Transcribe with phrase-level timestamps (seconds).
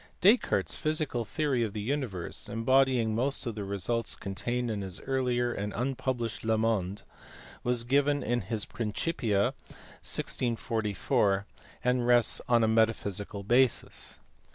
[0.19, 4.99] Descartes s physical theory of the universe, embodying most of the results contained in his
[5.01, 7.03] earlier and unpublished Le Monde,
[7.63, 9.53] was given in his Principia,
[10.01, 11.45] 1644,
[11.83, 14.17] and rests on a ineta Rhysical basjs.